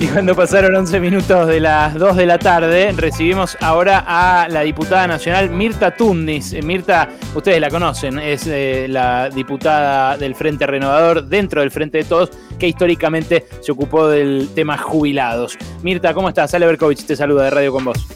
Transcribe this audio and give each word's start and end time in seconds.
Y 0.00 0.06
cuando 0.06 0.34
pasaron 0.34 0.74
11 0.74 0.98
minutos 0.98 1.46
de 1.46 1.60
las 1.60 1.92
2 1.92 2.16
de 2.16 2.24
la 2.24 2.38
tarde, 2.38 2.90
recibimos 2.96 3.58
ahora 3.60 4.02
a 4.06 4.48
la 4.48 4.62
diputada 4.62 5.06
nacional 5.06 5.50
Mirta 5.50 5.94
Tundis. 5.94 6.54
Eh, 6.54 6.62
Mirta, 6.62 7.10
ustedes 7.34 7.60
la 7.60 7.68
conocen, 7.68 8.18
es 8.18 8.46
eh, 8.46 8.86
la 8.88 9.28
diputada 9.28 10.16
del 10.16 10.34
Frente 10.34 10.66
Renovador 10.66 11.26
dentro 11.26 11.60
del 11.60 11.70
Frente 11.70 11.98
de 11.98 12.04
Todos, 12.04 12.30
que 12.58 12.66
históricamente 12.66 13.44
se 13.60 13.72
ocupó 13.72 14.08
del 14.08 14.48
tema 14.54 14.78
jubilados. 14.78 15.58
Mirta, 15.82 16.14
¿cómo 16.14 16.30
estás? 16.30 16.54
Ale 16.54 16.64
Berkovich 16.64 17.04
te 17.04 17.14
saluda 17.14 17.44
de 17.44 17.50
Radio 17.50 17.70
con 17.70 17.84
vos. 17.84 18.08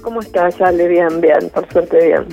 ¿Cómo 0.00 0.20
estás, 0.20 0.58
Ale? 0.62 0.88
Bien, 0.88 1.20
bien, 1.20 1.50
por 1.52 1.70
suerte 1.70 1.98
bien. 2.06 2.24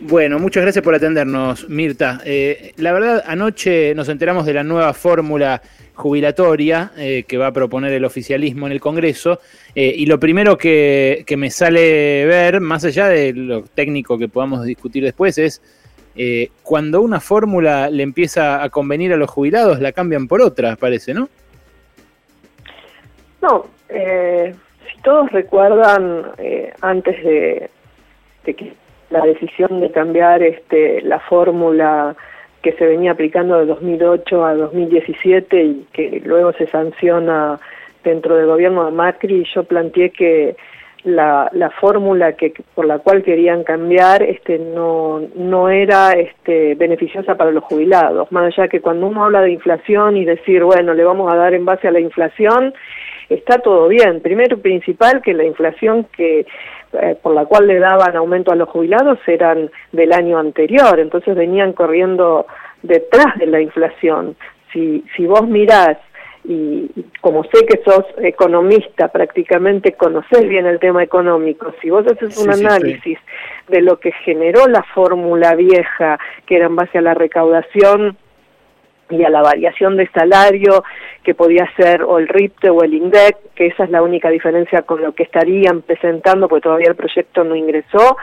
Bueno, 0.00 0.38
muchas 0.38 0.62
gracias 0.62 0.82
por 0.82 0.94
atendernos, 0.94 1.68
Mirta. 1.68 2.22
Eh, 2.24 2.72
la 2.78 2.92
verdad, 2.92 3.22
anoche 3.26 3.94
nos 3.94 4.08
enteramos 4.08 4.46
de 4.46 4.54
la 4.54 4.64
nueva 4.64 4.94
fórmula 4.94 5.60
jubilatoria 5.94 6.92
eh, 6.96 7.24
que 7.26 7.38
va 7.38 7.48
a 7.48 7.52
proponer 7.52 7.92
el 7.92 8.04
oficialismo 8.04 8.66
en 8.66 8.72
el 8.72 8.80
Congreso. 8.80 9.40
Eh, 9.74 9.94
y 9.96 10.06
lo 10.06 10.18
primero 10.18 10.58
que, 10.58 11.24
me 11.36 11.50
sale 11.50 12.26
ver, 12.26 12.60
más 12.60 12.84
allá 12.84 13.08
de 13.08 13.32
lo 13.32 13.62
técnico 13.62 14.18
que 14.18 14.28
podamos 14.28 14.64
discutir 14.64 15.04
después, 15.04 15.38
es 15.38 15.62
eh, 16.16 16.50
cuando 16.62 17.00
una 17.00 17.20
fórmula 17.20 17.90
le 17.90 18.02
empieza 18.02 18.62
a 18.62 18.68
convenir 18.68 19.12
a 19.12 19.16
los 19.16 19.30
jubilados, 19.30 19.80
la 19.80 19.92
cambian 19.92 20.28
por 20.28 20.42
otra, 20.42 20.76
parece, 20.76 21.14
¿no? 21.14 21.28
No, 23.42 23.66
si 23.88 25.02
todos 25.02 25.30
recuerdan, 25.30 26.32
antes 26.80 27.22
de, 27.22 27.68
de 28.44 28.54
que 28.54 28.72
la 29.10 29.20
decisión 29.20 29.80
de 29.80 29.90
cambiar 29.90 30.42
este, 30.42 31.02
la 31.02 31.20
fórmula 31.20 32.16
que 32.64 32.72
se 32.72 32.86
venía 32.86 33.12
aplicando 33.12 33.58
de 33.58 33.66
2008 33.66 34.42
a 34.42 34.54
2017 34.54 35.62
y 35.62 35.86
que 35.92 36.22
luego 36.24 36.50
se 36.54 36.66
sanciona 36.68 37.60
dentro 38.02 38.36
del 38.36 38.46
gobierno 38.46 38.86
de 38.86 38.90
Macri, 38.90 39.44
yo 39.54 39.64
planteé 39.64 40.08
que 40.10 40.56
la, 41.04 41.50
la 41.52 41.70
fórmula 41.70 42.32
que 42.32 42.54
por 42.74 42.86
la 42.86 42.98
cual 42.98 43.22
querían 43.22 43.62
cambiar 43.62 44.22
este 44.22 44.58
no 44.58 45.20
no 45.36 45.68
era 45.68 46.12
este 46.12 46.74
beneficiosa 46.74 47.36
para 47.36 47.50
los 47.50 47.64
jubilados. 47.64 48.32
Más 48.32 48.46
allá 48.46 48.68
que 48.68 48.80
cuando 48.80 49.06
uno 49.06 49.24
habla 49.24 49.42
de 49.42 49.52
inflación 49.52 50.16
y 50.16 50.24
decir 50.24 50.64
bueno 50.64 50.94
le 50.94 51.04
vamos 51.04 51.32
a 51.32 51.36
dar 51.36 51.54
en 51.54 51.64
base 51.64 51.88
a 51.88 51.92
la 51.92 52.00
inflación 52.00 52.72
está 53.28 53.58
todo 53.58 53.88
bien. 53.88 54.20
Primero 54.20 54.58
principal 54.58 55.22
que 55.22 55.34
la 55.34 55.44
inflación 55.44 56.06
que 56.16 56.46
eh, 57.00 57.16
por 57.20 57.34
la 57.34 57.44
cual 57.46 57.66
le 57.66 57.78
daban 57.78 58.16
aumento 58.16 58.52
a 58.52 58.56
los 58.56 58.68
jubilados 58.68 59.18
eran 59.26 59.70
del 59.92 60.12
año 60.12 60.38
anterior, 60.38 61.00
entonces 61.00 61.34
venían 61.34 61.72
corriendo 61.72 62.46
detrás 62.82 63.36
de 63.38 63.46
la 63.46 63.60
inflación. 63.60 64.36
Si, 64.72 65.04
si 65.16 65.26
vos 65.26 65.46
mirás, 65.46 65.98
y 66.44 66.90
como 67.20 67.42
sé 67.44 67.64
que 67.66 67.82
sos 67.84 68.04
economista, 68.18 69.08
prácticamente 69.08 69.92
conocés 69.92 70.46
bien 70.46 70.66
el 70.66 70.78
tema 70.78 71.02
económico, 71.02 71.72
si 71.80 71.88
vos 71.88 72.04
haces 72.06 72.36
un 72.38 72.50
análisis 72.52 73.18
de 73.68 73.80
lo 73.80 73.98
que 73.98 74.12
generó 74.24 74.66
la 74.66 74.82
fórmula 74.94 75.54
vieja, 75.54 76.18
que 76.46 76.56
era 76.56 76.66
en 76.66 76.76
base 76.76 76.98
a 76.98 77.02
la 77.02 77.14
recaudación 77.14 78.18
y 79.10 79.24
a 79.24 79.30
la 79.30 79.42
variación 79.42 79.96
de 79.96 80.08
salario 80.08 80.82
que 81.22 81.34
podía 81.34 81.68
ser 81.76 82.02
o 82.02 82.18
el 82.18 82.28
RIPTE 82.28 82.70
o 82.70 82.82
el 82.82 82.94
INDEC, 82.94 83.36
que 83.54 83.66
esa 83.66 83.84
es 83.84 83.90
la 83.90 84.02
única 84.02 84.30
diferencia 84.30 84.82
con 84.82 85.02
lo 85.02 85.12
que 85.12 85.24
estarían 85.24 85.82
presentando, 85.82 86.48
porque 86.48 86.62
todavía 86.62 86.88
el 86.88 86.96
proyecto 86.96 87.44
no 87.44 87.56
ingresó. 87.56 88.16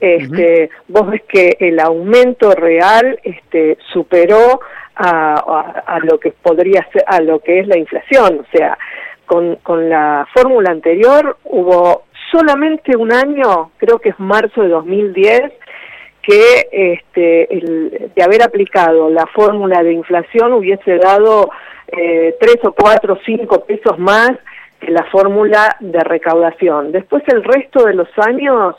Este, 0.00 0.70
Vos 0.88 1.10
ves 1.10 1.22
que 1.28 1.56
el 1.60 1.80
aumento 1.80 2.52
real 2.52 3.18
este, 3.22 3.78
superó 3.92 4.60
a, 4.94 5.82
a, 5.86 5.98
lo 6.00 6.18
que 6.18 6.32
podría 6.32 6.86
ser, 6.92 7.04
a 7.06 7.20
lo 7.20 7.40
que 7.40 7.60
es 7.60 7.68
la 7.68 7.78
inflación. 7.78 8.40
O 8.40 8.56
sea, 8.56 8.78
con, 9.26 9.56
con 9.56 9.88
la 9.88 10.26
fórmula 10.34 10.70
anterior 10.70 11.36
hubo 11.44 12.04
solamente 12.30 12.96
un 12.96 13.12
año, 13.12 13.70
creo 13.76 13.98
que 13.98 14.10
es 14.10 14.18
marzo 14.18 14.62
de 14.62 14.68
2010, 14.68 15.52
que 16.22 16.68
este, 16.70 17.48
de 18.14 18.22
haber 18.22 18.42
aplicado 18.42 19.08
la 19.10 19.26
fórmula 19.26 19.82
de 19.82 19.92
inflación 19.92 20.52
hubiese 20.52 20.96
dado 20.96 21.50
eh, 21.88 22.36
tres 22.40 22.58
o 22.64 22.72
cuatro 22.72 23.14
o 23.14 23.18
cinco 23.24 23.64
pesos 23.64 23.98
más 23.98 24.32
que 24.80 24.90
la 24.90 25.04
fórmula 25.04 25.76
de 25.80 26.00
recaudación. 26.00 26.92
Después 26.92 27.22
el 27.28 27.42
resto 27.42 27.84
de 27.84 27.94
los 27.94 28.08
años 28.18 28.76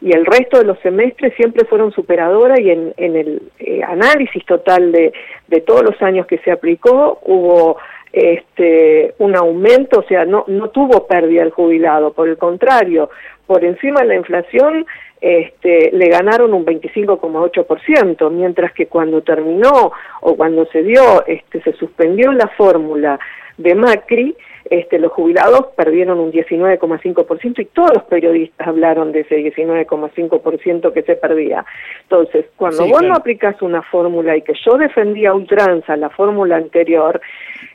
y 0.00 0.12
el 0.12 0.24
resto 0.24 0.58
de 0.58 0.64
los 0.64 0.78
semestres 0.80 1.34
siempre 1.34 1.64
fueron 1.66 1.92
superadoras 1.92 2.58
y 2.60 2.70
en, 2.70 2.94
en 2.96 3.16
el 3.16 3.42
eh, 3.58 3.82
análisis 3.82 4.44
total 4.46 4.92
de, 4.92 5.12
de 5.48 5.60
todos 5.60 5.82
los 5.82 6.00
años 6.02 6.26
que 6.26 6.38
se 6.38 6.50
aplicó 6.50 7.20
hubo 7.24 7.78
este, 8.12 9.14
un 9.18 9.36
aumento, 9.36 10.00
o 10.00 10.02
sea, 10.02 10.24
no, 10.24 10.44
no 10.48 10.70
tuvo 10.70 11.06
pérdida 11.06 11.42
el 11.42 11.50
jubilado, 11.50 12.12
por 12.12 12.28
el 12.28 12.38
contrario, 12.38 13.10
por 13.46 13.64
encima 13.64 14.00
de 14.00 14.08
la 14.08 14.14
inflación 14.16 14.86
este, 15.20 15.90
le 15.92 16.08
ganaron 16.08 16.54
un 16.54 16.64
25,8%, 16.64 18.30
mientras 18.30 18.72
que 18.72 18.86
cuando 18.86 19.22
terminó 19.22 19.92
o 20.22 20.36
cuando 20.36 20.66
se 20.66 20.82
dio, 20.82 21.26
este, 21.26 21.60
se 21.62 21.72
suspendió 21.74 22.32
la 22.32 22.48
fórmula 22.48 23.18
de 23.58 23.74
Macri, 23.74 24.34
este, 24.70 24.98
los 24.98 25.12
jubilados 25.12 25.66
perdieron 25.76 26.20
un 26.20 26.32
19,5% 26.32 27.60
y 27.60 27.64
todos 27.66 27.90
los 27.94 28.04
periodistas 28.04 28.68
hablaron 28.68 29.10
de 29.12 29.20
ese 29.20 29.36
19,5% 29.36 30.92
que 30.92 31.02
se 31.02 31.16
perdía. 31.16 31.64
Entonces, 32.02 32.46
cuando 32.56 32.86
vos 32.86 33.02
no 33.02 33.14
aplicás 33.14 33.60
una 33.62 33.82
fórmula 33.82 34.36
y 34.36 34.42
que 34.42 34.54
yo 34.64 34.78
defendía 34.78 35.34
ultranza 35.34 35.96
la 35.96 36.08
fórmula 36.10 36.56
anterior, 36.56 37.20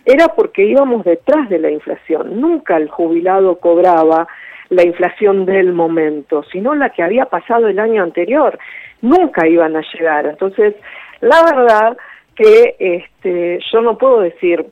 era 0.05 0.29
porque 0.29 0.63
íbamos 0.63 1.03
detrás 1.03 1.50
de 1.50 1.59
la 1.59 1.69
inflación. 1.69 2.39
Nunca 2.39 2.78
el 2.78 2.89
jubilado 2.89 3.57
cobraba 3.57 4.28
la 4.70 4.84
inflación 4.84 5.46
del 5.46 5.74
momento, 5.74 6.44
sino 6.52 6.74
la 6.76 6.90
que 6.90 7.03
había 7.03 7.26
pasado 7.26 7.68
el 7.68 7.80
año 7.80 8.03
anterior. 8.03 8.58
Nunca 9.02 9.48
iban 9.48 9.76
a 9.76 9.84
llegar. 9.94 10.26
Entonces, 10.26 10.76
la 11.22 11.44
verdad 11.44 11.98
que 12.36 12.76
este, 12.80 13.59
yo 13.72 13.81
no 13.81 13.98
puedo 13.98 14.22
decir 14.22 14.66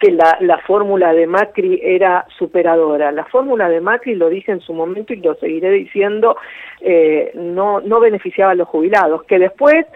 que 0.00 0.12
la, 0.12 0.38
la 0.40 0.58
fórmula 0.58 1.12
de 1.12 1.26
Macri 1.26 1.80
era 1.82 2.26
superadora. 2.38 3.10
La 3.10 3.24
fórmula 3.24 3.68
de 3.68 3.80
Macri, 3.80 4.14
lo 4.14 4.28
dije 4.28 4.52
en 4.52 4.60
su 4.60 4.72
momento 4.72 5.12
y 5.12 5.16
lo 5.16 5.34
seguiré 5.36 5.70
diciendo, 5.70 6.36
eh, 6.80 7.32
no, 7.34 7.80
no 7.80 8.00
beneficiaba 8.00 8.52
a 8.52 8.54
los 8.54 8.68
jubilados, 8.68 9.24
que 9.24 9.38
después 9.38 9.86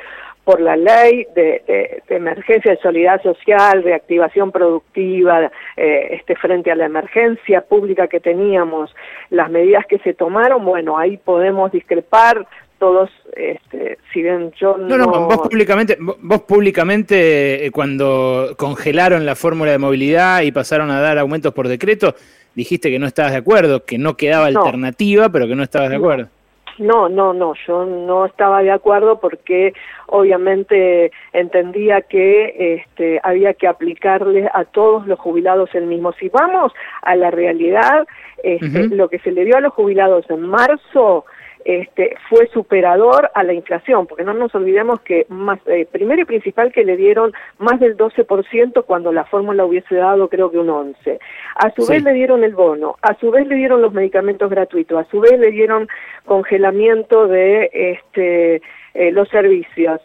por 0.45 0.61
la 0.61 0.77
ley 0.77 1.27
de, 1.35 2.03
emergencia 2.09 2.73
de 2.73 2.79
solidaridad 2.79 3.23
social, 3.23 3.83
de 3.83 3.95
activación 3.95 4.51
productiva, 4.51 5.51
eh, 5.77 6.09
este, 6.11 6.35
frente 6.37 6.71
a 6.71 6.75
la 6.75 6.87
emergencia 6.87 7.61
pública 7.63 8.09
que 8.09 8.21
teníamos, 8.21 8.95
las 9.31 9.51
medidas 9.51 9.87
que 9.87 9.99
se 9.99 10.15
tomaron, 10.15 10.65
bueno, 10.65 10.99
ahí 10.99 11.17
podemos 11.17 11.71
discrepar 11.71 12.47
todos, 12.83 13.11
este, 13.37 13.99
si 14.13 14.23
bien 14.23 14.51
yo 14.61 14.77
no... 14.77 14.99
No, 14.99 15.07
vos 15.07 15.49
públicamente, 15.49 15.97
vos 16.01 16.43
públicamente 16.43 17.65
eh, 17.65 17.71
cuando 17.71 18.57
congelaron 18.59 19.25
la 19.25 19.37
fórmula 19.37 19.71
de 19.71 19.79
movilidad 19.79 20.43
y 20.43 20.51
pasaron 20.51 20.91
a 20.91 21.01
dar 21.01 21.17
aumentos 21.19 21.55
por 21.55 21.69
decreto, 21.69 22.17
dijiste 22.57 22.91
que 22.91 22.99
no 22.99 23.07
estabas 23.07 23.31
de 23.31 23.39
acuerdo, 23.39 23.85
que 23.85 23.99
no 23.99 24.17
quedaba 24.17 24.47
alternativa, 24.47 25.29
pero 25.29 25.47
que 25.47 25.55
no 25.55 25.63
estabas 25.63 25.91
de 25.91 25.97
acuerdo. 25.97 26.25
No, 26.25 26.42
no, 26.79 27.33
no, 27.33 27.55
yo 27.67 27.85
no 27.85 28.27
estaba 28.27 28.63
de 28.63 28.71
acuerdo 28.71 29.21
porque 29.21 29.73
obviamente 30.07 31.13
entendía 31.33 32.03
que 32.03 32.83
este, 32.85 33.21
había 33.23 33.55
que 33.55 33.67
aplicarle 33.67 34.49
a 34.53 34.65
todos 34.65 35.07
los 35.07 35.19
jubilados 35.19 35.75
el 35.75 35.87
mismo. 35.87 36.13
Si 36.13 36.29
vamos 36.29 36.73
a 37.03 37.17
la 37.17 37.31
realidad, 37.31 38.07
este, 38.43 38.89
lo 38.89 39.09
que 39.09 39.19
se 39.21 39.33
le 39.33 39.45
dio 39.45 39.57
a 39.57 39.61
los 39.61 39.73
jubilados 39.73 40.29
en 40.31 40.43
marzo 40.43 41.25
este, 41.65 42.17
fue 42.29 42.49
superador 42.49 43.31
a 43.35 43.43
la 43.43 43.53
inflación, 43.53 44.07
porque 44.07 44.25
no 44.25 44.35
nos 44.35 44.55
olvidemos 44.55 45.01
que 45.01 45.27
más, 45.29 45.59
eh, 45.67 45.87
primero 45.91 46.23
y 46.23 46.25
principal 46.25 46.73
que 46.73 46.85
le 46.85 46.97
dieron 46.97 47.33
más 47.59 47.81
del 47.81 47.97
12% 47.97 48.85
cuando 48.85 49.13
la 49.13 49.25
fórmula 49.25 49.65
hubiese 49.65 49.95
dado 49.97 50.29
creo 50.29 50.51
que 50.51 50.59
un 50.59 50.71
11. 50.71 51.19
A 51.57 51.71
su 51.71 51.87
vez 51.87 52.03
le 52.03 52.13
dieron 52.13 52.45
el 52.45 52.55
bono, 52.55 52.97
a 53.03 53.15
su 53.15 53.31
vez 53.31 53.47
le 53.47 53.57
dieron 53.57 53.83
los 53.83 53.93
medicamentos 53.93 54.51
gratuitos, 54.51 54.99
a 54.99 55.11
su 55.11 55.21
vez 55.21 55.39
le 55.39 55.51
dieron 55.51 55.89
congelamiento 56.25 57.27
de 57.29 57.71
este 57.73 58.63
eh, 58.95 59.11
los 59.11 59.29
servicios 59.29 60.01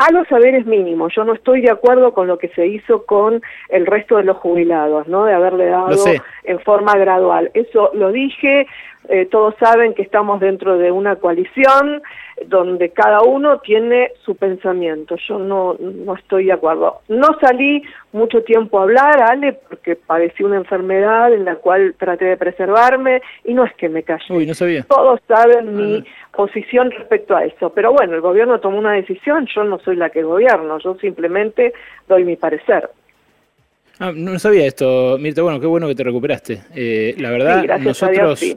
a 0.00 0.10
los 0.12 0.26
saberes 0.28 0.64
mínimos. 0.64 1.12
Yo 1.14 1.24
no 1.24 1.34
estoy 1.34 1.60
de 1.60 1.70
acuerdo 1.70 2.14
con 2.14 2.26
lo 2.26 2.38
que 2.38 2.48
se 2.48 2.66
hizo 2.66 3.04
con 3.04 3.42
el 3.68 3.84
resto 3.84 4.16
de 4.16 4.24
los 4.24 4.38
jubilados, 4.38 5.06
¿no? 5.08 5.26
De 5.26 5.34
haberle 5.34 5.66
dado 5.66 5.90
en 6.44 6.58
forma 6.60 6.94
gradual. 6.96 7.50
Eso 7.52 7.90
lo 7.92 8.10
dije, 8.10 8.66
eh, 9.08 9.26
todos 9.26 9.54
saben 9.58 9.94
que 9.94 10.02
estamos 10.02 10.40
dentro 10.40 10.78
de 10.78 10.92
una 10.92 11.16
coalición 11.16 12.02
donde 12.46 12.90
cada 12.90 13.22
uno 13.22 13.58
tiene 13.58 14.12
su 14.24 14.36
pensamiento. 14.36 15.16
Yo 15.28 15.38
no, 15.38 15.76
no 15.78 16.14
estoy 16.14 16.46
de 16.46 16.52
acuerdo. 16.52 17.00
No 17.08 17.28
salí 17.40 17.82
mucho 18.12 18.42
tiempo 18.42 18.78
a 18.78 18.82
hablar, 18.82 19.22
Ale, 19.22 19.54
porque 19.68 19.96
padecí 19.96 20.42
una 20.42 20.56
enfermedad 20.56 21.32
en 21.32 21.44
la 21.44 21.56
cual 21.56 21.94
traté 21.98 22.26
de 22.26 22.36
preservarme 22.36 23.20
y 23.44 23.54
no 23.54 23.64
es 23.64 23.74
que 23.74 23.88
me 23.88 24.02
callé. 24.02 24.24
Uy, 24.30 24.46
no 24.46 24.54
sabía. 24.54 24.84
Todos 24.84 25.20
saben 25.26 25.76
mi 25.76 25.96
ah, 25.98 26.04
posición 26.36 26.90
respecto 26.90 27.36
a 27.36 27.44
eso. 27.44 27.70
Pero 27.70 27.92
bueno, 27.92 28.14
el 28.14 28.20
gobierno 28.20 28.60
tomó 28.60 28.78
una 28.78 28.92
decisión, 28.92 29.46
yo 29.54 29.64
no 29.64 29.78
soy 29.80 29.96
la 29.96 30.10
que 30.10 30.22
gobierno, 30.22 30.78
yo 30.78 30.94
simplemente 30.96 31.72
doy 32.08 32.24
mi 32.24 32.36
parecer. 32.36 32.90
Ah, 33.98 34.12
no 34.14 34.38
sabía 34.38 34.66
esto, 34.66 35.18
Mirta. 35.20 35.42
Bueno, 35.42 35.60
qué 35.60 35.66
bueno 35.66 35.86
que 35.86 35.94
te 35.94 36.04
recuperaste. 36.04 36.62
Eh, 36.74 37.14
la 37.18 37.30
verdad, 37.30 37.78
nosotros, 37.80 38.56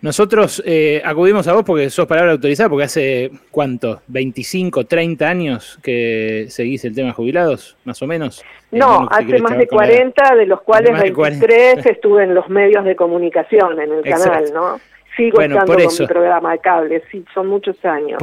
nosotros 0.00 0.62
eh, 0.66 1.00
acudimos 1.04 1.46
a 1.48 1.54
vos 1.54 1.64
porque 1.64 1.90
sos 1.90 2.06
palabra 2.06 2.32
autorizada, 2.32 2.68
porque 2.68 2.84
hace 2.84 3.30
cuánto, 3.50 4.02
25, 4.08 4.84
30 4.84 5.28
años 5.28 5.78
que 5.82 6.46
seguís 6.48 6.84
el 6.84 6.94
tema 6.94 7.08
de 7.08 7.14
jubilados, 7.14 7.76
más 7.84 8.00
o 8.02 8.06
menos. 8.06 8.44
No, 8.70 9.06
hace 9.10 9.38
más 9.38 9.56
de 9.56 9.66
40, 9.66 10.34
de 10.36 10.46
los 10.46 10.62
cuales 10.62 11.00
23 11.00 11.86
estuve 11.86 12.24
en 12.24 12.34
los 12.34 12.48
medios 12.48 12.84
de 12.84 12.96
comunicación, 12.96 13.80
en 13.80 13.92
el 13.92 14.02
canal, 14.02 14.44
¿no? 14.52 14.80
Sigo 15.16 15.40
estando 15.40 15.74
con 15.74 15.76
mi 15.76 16.06
programa 16.06 16.52
de 16.52 16.58
cable, 16.58 17.02
sí, 17.10 17.24
son 17.32 17.46
muchos 17.46 17.82
años. 17.84 18.20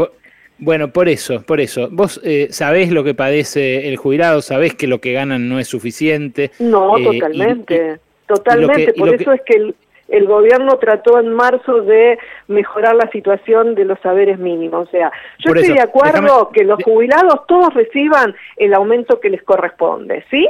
Bueno, 0.61 0.93
por 0.93 1.09
eso, 1.09 1.41
por 1.41 1.59
eso. 1.59 1.89
Vos 1.91 2.21
eh, 2.23 2.49
sabés 2.51 2.91
lo 2.91 3.03
que 3.03 3.15
padece 3.15 3.87
el 3.87 3.97
jubilado, 3.97 4.43
sabés 4.43 4.75
que 4.75 4.85
lo 4.85 5.01
que 5.01 5.11
ganan 5.11 5.49
no 5.49 5.57
es 5.57 5.67
suficiente. 5.67 6.51
No, 6.59 6.99
eh, 6.99 7.03
totalmente, 7.03 7.99
totalmente. 8.27 8.93
por 8.93 9.15
eso 9.15 9.31
es 9.33 9.41
que 9.43 9.55
el, 9.57 9.75
gobierno 10.25 10.77
trató 10.77 11.19
en 11.19 11.33
marzo 11.33 11.81
de 11.81 12.19
mejorar 12.47 12.95
la 12.95 13.09
situación 13.11 13.75
de 13.75 13.85
los 13.85 13.99
saberes 13.99 14.37
mínimos. 14.37 14.87
O 14.87 14.91
sea, 14.91 15.11
yo 15.39 15.53
estoy 15.53 15.75
de 15.75 15.81
acuerdo 15.81 16.49
que 16.51 16.63
los 16.63 16.83
jubilados 16.83 17.47
todos 17.47 17.73
reciban 17.73 18.35
el 18.57 18.73
aumento 18.73 19.19
que 19.19 19.29
les 19.29 19.41
corresponde, 19.43 20.23
¿sí? 20.29 20.47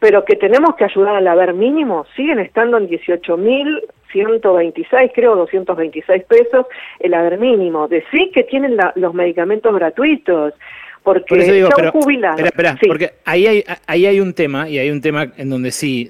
Pero 0.00 0.24
que 0.24 0.36
tenemos 0.36 0.76
que 0.76 0.84
ayudar 0.84 1.16
al 1.16 1.26
haber 1.26 1.54
mínimo, 1.54 2.06
siguen 2.14 2.38
estando 2.38 2.78
en 2.78 2.86
18 2.86 3.36
mil 3.36 3.82
126, 4.12 5.10
creo, 5.14 5.36
226 5.36 6.24
pesos 6.24 6.66
el 6.98 7.14
haber 7.14 7.38
mínimo. 7.38 7.88
Decir 7.88 8.30
que 8.32 8.44
tienen 8.44 8.76
los 8.94 9.14
medicamentos 9.14 9.74
gratuitos, 9.74 10.54
porque 11.02 11.24
Por 11.28 11.40
digo, 11.40 11.68
pero, 11.74 11.92
Espera, 12.36 12.78
porque 12.86 13.14
ahí 13.24 13.46
hay, 13.46 13.64
ahí 13.86 14.06
hay 14.06 14.20
un 14.20 14.34
tema, 14.34 14.68
y 14.68 14.78
hay 14.78 14.90
un 14.90 15.00
tema 15.00 15.32
en 15.36 15.48
donde 15.50 15.70
sí, 15.70 16.08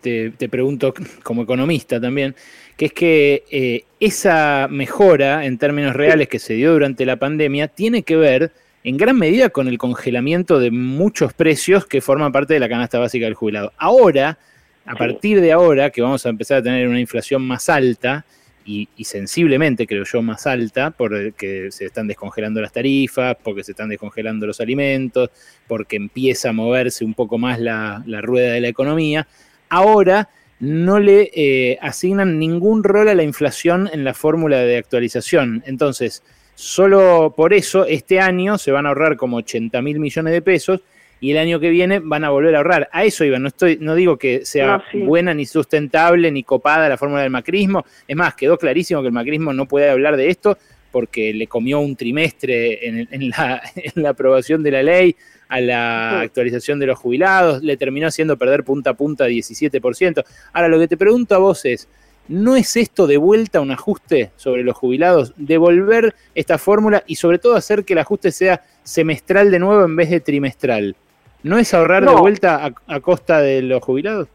te, 0.00 0.30
te, 0.30 0.48
pregunto 0.48 0.94
como 1.22 1.42
economista 1.42 2.00
también, 2.00 2.34
que 2.76 2.86
es 2.86 2.92
que 2.92 3.44
eh, 3.50 3.84
esa 3.98 4.68
mejora 4.70 5.44
en 5.44 5.58
términos 5.58 5.94
reales 5.96 6.28
que 6.28 6.38
se 6.38 6.54
dio 6.54 6.72
durante 6.72 7.04
la 7.04 7.16
pandemia 7.16 7.68
tiene 7.68 8.02
que 8.04 8.16
ver 8.16 8.52
en 8.84 8.96
gran 8.96 9.18
medida 9.18 9.50
con 9.50 9.68
el 9.68 9.78
congelamiento 9.78 10.60
de 10.60 10.70
muchos 10.70 11.32
precios 11.32 11.86
que 11.86 12.00
forman 12.00 12.32
parte 12.32 12.54
de 12.54 12.60
la 12.60 12.68
canasta 12.68 12.98
básica 12.98 13.24
del 13.24 13.34
jubilado. 13.34 13.72
Ahora, 13.76 14.38
a 14.86 14.94
partir 14.94 15.40
de 15.40 15.52
ahora, 15.52 15.90
que 15.90 16.00
vamos 16.00 16.24
a 16.24 16.28
empezar 16.28 16.58
a 16.58 16.62
tener 16.62 16.88
una 16.88 17.00
inflación 17.00 17.42
más 17.42 17.68
alta, 17.68 18.24
y, 18.70 19.04
sensiblemente, 19.04 19.86
creo 19.86 20.04
yo, 20.04 20.20
más 20.20 20.46
alta, 20.46 20.90
porque 20.90 21.32
se 21.70 21.86
están 21.86 22.06
descongelando 22.06 22.60
las 22.60 22.70
tarifas, 22.70 23.34
porque 23.42 23.64
se 23.64 23.72
están 23.72 23.88
descongelando 23.88 24.46
los 24.46 24.60
alimentos, 24.60 25.30
porque 25.66 25.96
empieza 25.96 26.50
a 26.50 26.52
moverse 26.52 27.02
un 27.02 27.14
poco 27.14 27.38
más 27.38 27.58
la, 27.58 28.02
rueda 28.20 28.52
de 28.52 28.60
la 28.60 28.68
economía, 28.68 29.26
ahora 29.70 30.28
no 30.60 31.00
le 31.00 31.30
eh, 31.34 31.78
asignan 31.80 32.38
ningún 32.38 32.84
rol 32.84 33.08
a 33.08 33.14
la 33.14 33.22
inflación 33.22 33.88
en 33.90 34.04
la 34.04 34.12
fórmula 34.12 34.58
de 34.58 34.76
actualización. 34.76 35.62
Entonces, 35.64 36.22
solo 36.54 37.32
por 37.34 37.54
eso, 37.54 37.86
este 37.86 38.20
año 38.20 38.58
se 38.58 38.70
van 38.70 38.84
a 38.84 38.90
ahorrar 38.90 39.16
como 39.16 39.38
80 39.38 39.80
mil 39.80 39.98
millones 39.98 40.32
de 40.34 40.42
pesos 40.42 40.80
y 41.20 41.32
el 41.32 41.38
año 41.38 41.60
que 41.60 41.70
viene 41.70 41.98
van 41.98 42.24
a 42.24 42.30
volver 42.30 42.54
a 42.54 42.58
ahorrar. 42.58 42.88
A 42.92 43.04
eso 43.04 43.24
iba, 43.24 43.38
no, 43.38 43.48
estoy, 43.48 43.78
no 43.80 43.94
digo 43.94 44.16
que 44.16 44.44
sea 44.44 44.84
buena 44.92 45.34
ni 45.34 45.46
sustentable 45.46 46.30
ni 46.30 46.42
copada 46.42 46.88
la 46.88 46.96
fórmula 46.96 47.22
del 47.22 47.30
macrismo. 47.30 47.84
Es 48.06 48.16
más, 48.16 48.34
quedó 48.34 48.58
clarísimo 48.58 49.00
que 49.00 49.08
el 49.08 49.12
macrismo 49.12 49.52
no 49.52 49.66
puede 49.66 49.90
hablar 49.90 50.16
de 50.16 50.30
esto 50.30 50.58
porque 50.90 51.34
le 51.34 51.46
comió 51.46 51.80
un 51.80 51.96
trimestre 51.96 52.86
en, 52.86 53.30
la, 53.30 53.62
en 53.76 54.02
la, 54.02 54.10
aprobación 54.10 54.62
de 54.62 54.70
la 54.70 54.82
ley 54.82 55.16
a 55.48 55.60
la 55.60 56.20
actualización 56.20 56.78
de 56.78 56.86
los 56.86 56.98
jubilados, 56.98 57.62
le 57.62 57.76
terminó 57.76 58.06
haciendo 58.06 58.36
perder 58.36 58.64
punta 58.64 58.90
a 58.90 58.94
punta 58.94 59.26
17%. 59.26 60.24
Ahora, 60.52 60.68
lo 60.68 60.78
que 60.78 60.88
te 60.88 60.96
pregunto 60.96 61.34
a 61.34 61.38
vos 61.38 61.64
es, 61.64 61.88
¿no 62.28 62.54
es 62.54 62.76
esto 62.76 63.06
de 63.06 63.16
vuelta 63.16 63.60
un 63.60 63.70
ajuste 63.70 64.30
sobre 64.36 64.62
los 64.62 64.76
jubilados? 64.76 65.32
Devolver 65.36 66.14
esta 66.34 66.58
fórmula 66.58 67.02
y 67.06 67.16
sobre 67.16 67.38
todo 67.38 67.56
hacer 67.56 67.84
que 67.84 67.94
el 67.94 68.00
ajuste 68.00 68.30
sea 68.30 68.62
semestral 68.82 69.50
de 69.50 69.58
nuevo 69.58 69.84
en 69.84 69.96
vez 69.96 70.10
de 70.10 70.20
trimestral. 70.20 70.96
¿No 71.42 71.58
es 71.58 71.72
ahorrar 71.74 72.04
de 72.04 72.14
vuelta 72.14 72.72
a, 72.86 73.00
costa 73.00 73.40
de 73.40 73.62
los 73.62 73.82
jubilados? 73.82 74.28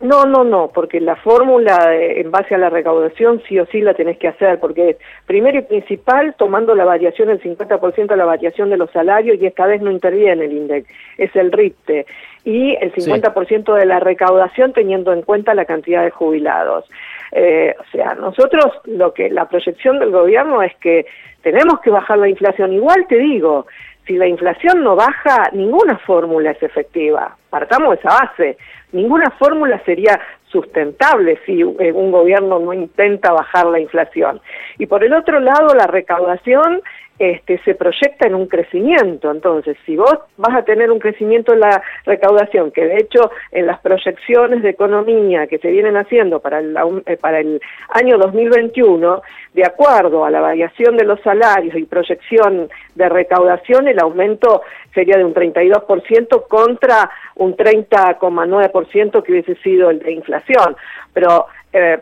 No, 0.00 0.26
no, 0.26 0.44
no, 0.44 0.70
porque 0.72 1.00
la 1.00 1.16
fórmula 1.16 1.92
en 1.92 2.30
base 2.30 2.54
a 2.54 2.58
la 2.58 2.70
recaudación 2.70 3.42
sí 3.48 3.58
o 3.58 3.66
sí 3.66 3.80
la 3.80 3.94
tenés 3.94 4.16
que 4.16 4.28
hacer, 4.28 4.60
porque 4.60 4.90
es 4.90 4.96
primero 5.26 5.58
y 5.58 5.62
principal 5.62 6.36
tomando 6.38 6.76
la 6.76 6.84
variación, 6.84 7.30
el 7.30 7.42
50% 7.42 8.06
de 8.06 8.16
la 8.16 8.24
variación 8.24 8.70
de 8.70 8.76
los 8.76 8.92
salarios 8.92 9.38
y 9.40 9.46
esta 9.46 9.66
vez 9.66 9.82
no 9.82 9.90
interviene 9.90 10.44
el 10.44 10.52
INDEC, 10.52 10.86
es 11.18 11.34
el 11.34 11.50
RIPTE, 11.50 12.06
y 12.44 12.76
el 12.76 12.92
50% 12.94 13.74
de 13.74 13.86
la 13.86 13.98
recaudación 13.98 14.72
teniendo 14.72 15.12
en 15.12 15.22
cuenta 15.22 15.52
la 15.52 15.64
cantidad 15.64 16.04
de 16.04 16.10
jubilados. 16.10 16.84
Eh, 17.32 17.74
o 17.78 17.84
sea, 17.90 18.14
nosotros 18.14 18.66
lo 18.84 19.12
que 19.12 19.28
la 19.30 19.48
proyección 19.48 19.98
del 19.98 20.12
gobierno 20.12 20.62
es 20.62 20.74
que 20.76 21.06
tenemos 21.42 21.80
que 21.80 21.90
bajar 21.90 22.18
la 22.18 22.28
inflación. 22.28 22.72
Igual 22.72 23.06
te 23.08 23.18
digo, 23.18 23.66
si 24.08 24.14
la 24.16 24.26
inflación 24.26 24.82
no 24.82 24.96
baja, 24.96 25.50
ninguna 25.52 25.98
fórmula 25.98 26.50
es 26.50 26.62
efectiva. 26.62 27.36
Partamos 27.50 27.90
de 27.90 27.96
esa 27.96 28.10
base. 28.20 28.58
Ninguna 28.92 29.30
fórmula 29.38 29.80
sería 29.84 30.18
sustentable 30.50 31.38
si 31.44 31.60
eh, 31.60 31.92
un 31.92 32.10
gobierno 32.10 32.58
no 32.58 32.72
intenta 32.72 33.32
bajar 33.32 33.66
la 33.66 33.80
inflación. 33.80 34.40
Y 34.78 34.86
por 34.86 35.04
el 35.04 35.12
otro 35.12 35.40
lado, 35.40 35.74
la 35.74 35.86
recaudación 35.86 36.82
este, 37.18 37.58
se 37.64 37.74
proyecta 37.74 38.28
en 38.28 38.34
un 38.36 38.46
crecimiento. 38.46 39.30
Entonces, 39.30 39.76
si 39.84 39.96
vos 39.96 40.18
vas 40.36 40.56
a 40.56 40.62
tener 40.62 40.92
un 40.92 41.00
crecimiento 41.00 41.52
en 41.52 41.60
la 41.60 41.82
recaudación, 42.06 42.70
que 42.70 42.84
de 42.84 42.96
hecho 42.98 43.32
en 43.50 43.66
las 43.66 43.80
proyecciones 43.80 44.62
de 44.62 44.70
economía 44.70 45.48
que 45.48 45.58
se 45.58 45.70
vienen 45.70 45.96
haciendo 45.96 46.38
para 46.38 46.60
el, 46.60 46.76
eh, 47.06 47.16
para 47.16 47.40
el 47.40 47.60
año 47.88 48.18
2021, 48.18 49.20
de 49.52 49.64
acuerdo 49.64 50.24
a 50.24 50.30
la 50.30 50.40
variación 50.40 50.96
de 50.96 51.04
los 51.04 51.20
salarios 51.22 51.74
y 51.74 51.84
proyección 51.84 52.68
de 52.94 53.08
recaudación, 53.08 53.88
el 53.88 53.98
aumento 53.98 54.62
sería 54.94 55.16
de 55.16 55.24
un 55.24 55.34
32% 55.34 56.46
contra 56.46 57.10
un 57.38 57.56
30,9% 57.56 59.22
que 59.22 59.32
hubiese 59.32 59.54
sido 59.56 59.90
el 59.90 60.00
de 60.00 60.12
inflación. 60.12 60.76
Pero 61.12 61.46
eh, 61.72 61.98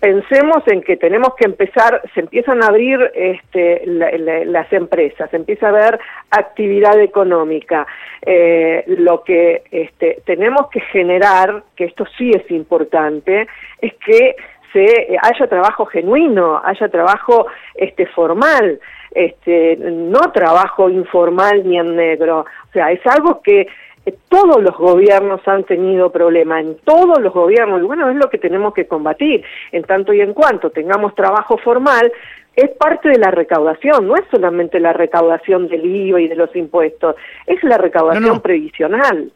pensemos 0.00 0.62
en 0.66 0.82
que 0.82 0.96
tenemos 0.96 1.34
que 1.36 1.46
empezar, 1.46 2.02
se 2.14 2.20
empiezan 2.20 2.62
a 2.62 2.68
abrir 2.68 2.98
este, 3.14 3.82
las 3.86 4.72
empresas, 4.72 5.30
se 5.30 5.36
empieza 5.36 5.68
a 5.68 5.72
ver 5.72 5.98
actividad 6.30 6.98
económica. 7.00 7.86
Eh, 8.22 8.84
lo 8.98 9.22
que 9.22 9.62
este, 9.70 10.22
tenemos 10.24 10.68
que 10.70 10.80
generar, 10.80 11.62
que 11.74 11.84
esto 11.84 12.04
sí 12.16 12.30
es 12.30 12.50
importante, 12.50 13.46
es 13.80 13.94
que 13.94 14.36
se 14.72 15.16
haya 15.22 15.46
trabajo 15.46 15.86
genuino, 15.86 16.60
haya 16.62 16.88
trabajo 16.88 17.46
este, 17.74 18.06
formal, 18.06 18.78
este, 19.12 19.76
no 19.76 20.20
trabajo 20.32 20.90
informal 20.90 21.66
ni 21.66 21.78
en 21.78 21.96
negro. 21.96 22.40
O 22.40 22.72
sea, 22.72 22.92
es 22.92 23.00
algo 23.06 23.40
que 23.40 23.66
todos 24.12 24.62
los 24.62 24.76
gobiernos 24.76 25.40
han 25.46 25.64
tenido 25.64 26.10
problemas, 26.10 26.64
en 26.64 26.76
todos 26.84 27.20
los 27.20 27.32
gobiernos, 27.32 27.80
y 27.80 27.84
bueno, 27.84 28.08
es 28.10 28.16
lo 28.16 28.28
que 28.30 28.38
tenemos 28.38 28.74
que 28.74 28.86
combatir, 28.86 29.44
en 29.72 29.82
tanto 29.84 30.12
y 30.12 30.20
en 30.20 30.32
cuanto 30.32 30.70
tengamos 30.70 31.14
trabajo 31.14 31.58
formal, 31.58 32.12
es 32.54 32.70
parte 32.70 33.10
de 33.10 33.18
la 33.18 33.30
recaudación, 33.30 34.06
no 34.06 34.16
es 34.16 34.22
solamente 34.30 34.80
la 34.80 34.92
recaudación 34.92 35.68
del 35.68 35.84
IVA 35.84 36.20
y 36.22 36.28
de 36.28 36.36
los 36.36 36.54
impuestos, 36.56 37.16
es 37.46 37.62
la 37.64 37.78
recaudación 37.78 38.40
previsional. 38.40 39.30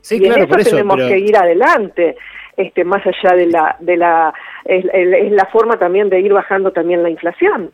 Sí, 0.00 0.18
y 0.20 0.26
en 0.26 0.42
eso, 0.42 0.56
tenemos 0.70 0.96
que 0.96 1.18
ir 1.18 1.36
adelante, 1.36 2.16
este, 2.56 2.84
más 2.84 3.02
allá 3.06 3.36
de 3.36 3.46
la, 3.46 3.76
de 3.80 3.96
la, 3.96 4.32
es 4.64 5.32
la 5.32 5.46
forma 5.46 5.78
también 5.78 6.08
de 6.08 6.20
ir 6.20 6.32
bajando 6.32 6.72
también 6.72 7.02
la 7.02 7.10
inflación. 7.10 7.70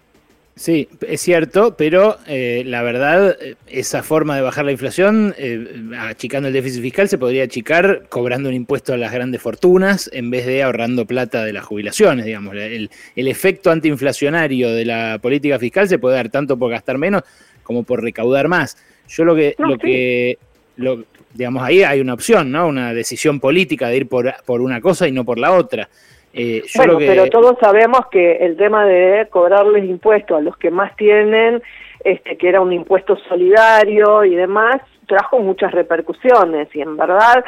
Sí, 0.56 0.88
es 1.08 1.20
cierto, 1.20 1.76
pero 1.76 2.16
eh, 2.28 2.62
la 2.64 2.82
verdad, 2.82 3.36
esa 3.66 4.04
forma 4.04 4.36
de 4.36 4.42
bajar 4.42 4.64
la 4.64 4.70
inflación, 4.70 5.34
eh, 5.36 5.90
achicando 5.98 6.46
el 6.46 6.54
déficit 6.54 6.80
fiscal, 6.80 7.08
se 7.08 7.18
podría 7.18 7.42
achicar 7.42 8.06
cobrando 8.08 8.48
un 8.50 8.54
impuesto 8.54 8.92
a 8.92 8.96
las 8.96 9.12
grandes 9.12 9.42
fortunas 9.42 10.08
en 10.12 10.30
vez 10.30 10.46
de 10.46 10.62
ahorrando 10.62 11.06
plata 11.06 11.44
de 11.44 11.52
las 11.52 11.64
jubilaciones, 11.64 12.24
digamos. 12.24 12.54
El, 12.54 12.88
efecto 13.16 13.72
antiinflacionario 13.72 14.70
de 14.70 14.84
la 14.84 15.18
política 15.20 15.58
fiscal 15.58 15.88
se 15.88 15.98
puede 15.98 16.14
dar 16.14 16.28
tanto 16.28 16.56
por 16.56 16.70
gastar 16.70 16.98
menos 16.98 17.22
como 17.64 17.82
por 17.82 18.00
recaudar 18.00 18.46
más. 18.46 18.76
Yo 19.08 19.24
lo 19.24 19.34
que, 19.34 19.56
lo 19.58 19.76
que, 19.76 20.38
lo, 20.76 21.04
digamos, 21.32 21.64
ahí 21.64 21.82
hay 21.82 22.00
una 22.00 22.14
opción, 22.14 22.52
¿no? 22.52 22.68
Una 22.68 22.94
decisión 22.94 23.40
política 23.40 23.88
de 23.88 23.96
ir 23.96 24.06
por, 24.06 24.32
por 24.46 24.60
una 24.60 24.80
cosa 24.80 25.08
y 25.08 25.12
no 25.12 25.24
por 25.24 25.38
la 25.38 25.50
otra. 25.50 25.88
Eh, 26.36 26.64
bueno, 26.76 26.98
pero 26.98 27.26
todos 27.30 27.56
sabemos 27.60 28.00
que 28.10 28.38
el 28.38 28.56
tema 28.56 28.84
de 28.84 29.28
cobrarles 29.30 29.84
impuestos 29.84 30.36
a 30.36 30.40
los 30.40 30.56
que 30.56 30.70
más 30.70 30.94
tienen, 30.96 31.62
este, 32.04 32.36
que 32.36 32.48
era 32.48 32.60
un 32.60 32.72
impuesto 32.72 33.16
solidario 33.28 34.24
y 34.24 34.34
demás, 34.34 34.80
trajo 35.06 35.38
muchas 35.38 35.70
repercusiones. 35.70 36.68
Y 36.74 36.80
en 36.80 36.96
verdad 36.96 37.44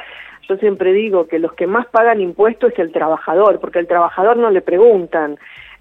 yo 0.49 0.57
siempre 0.59 0.93
digo 0.93 1.26
que 1.26 1.40
los 1.40 1.52
que 1.55 1.66
más 1.66 1.87
pagan 1.87 2.21
impuestos 2.21 2.73
es 2.73 2.78
el 2.78 2.93
trabajador, 2.93 3.59
porque 3.59 3.81
al 3.81 3.88
trabajador 3.88 4.37
no 4.37 4.50
le 4.50 4.61
preguntan 4.61 5.37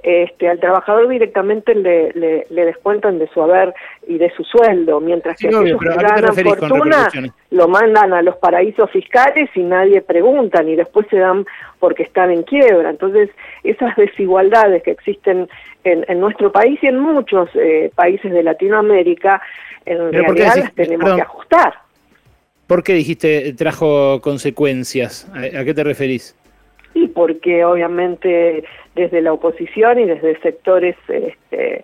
este, 0.08 0.48
al 0.48 0.60
trabajador 0.60 1.10
directamente 1.10 1.74
le, 1.74 2.12
le, 2.14 2.66
descuentan 2.66 3.18
de 3.18 3.28
su 3.30 3.42
haber 3.42 3.74
y 4.08 4.20
de 4.20 4.30
su 4.38 4.44
sueldo, 4.44 5.00
mientras 5.00 5.36
que 5.36 5.48
aquellos 5.48 5.82
que 5.82 5.90
ganan 5.90 6.36
fortuna 6.36 7.10
lo 7.50 7.68
mandan 7.68 8.14
a 8.14 8.22
los 8.22 8.36
paraísos 8.36 8.92
fiscales 8.92 9.50
y 9.56 9.64
nadie 9.64 10.02
pregunta, 10.02 10.62
ni 10.62 10.76
después 10.76 11.08
se 11.10 11.18
dan 11.18 11.48
porque 11.80 12.04
están 12.04 12.30
en 12.30 12.44
quiebra. 12.44 12.92
Entonces, 12.92 13.32
esas 13.64 13.96
desigualdades 13.96 14.84
que 14.84 14.92
existen 14.92 15.50
en, 15.84 16.20
nuestro 16.20 16.52
país 16.52 16.78
y 16.84 16.88
en 16.88 17.00
muchos 17.00 17.50
eh, 17.56 17.90
países 17.96 18.32
de 18.32 18.44
Latinoamérica, 18.44 19.42
en 19.88 20.14
realidad 20.14 20.56
las 20.56 20.76
tenemos 20.76 21.16
que 21.16 21.22
ajustar. 21.22 21.74
¿Por 22.68 22.84
qué 22.84 22.94
dijiste 22.94 23.54
trajo 23.54 24.22
consecuencias? 24.22 25.28
¿A, 25.34 25.64
qué 25.64 25.74
te 25.74 25.84
referís? 25.84 26.36
Y 26.96 27.08
porque 27.10 27.64
obviamente 27.64 28.64
desde 28.96 29.22
la 29.22 29.34
oposición 29.34 30.00
y 30.00 30.06
desde 30.06 30.40
sectores 30.40 30.96
este, 31.08 31.84